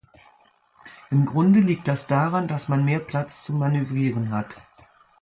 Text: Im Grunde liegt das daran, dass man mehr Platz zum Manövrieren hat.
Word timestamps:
Im 1.11 1.27
Grunde 1.27 1.59
liegt 1.59 1.87
das 1.87 2.07
daran, 2.07 2.47
dass 2.47 2.67
man 2.67 2.83
mehr 2.83 2.97
Platz 2.97 3.43
zum 3.43 3.59
Manövrieren 3.59 4.31
hat. 4.31 4.49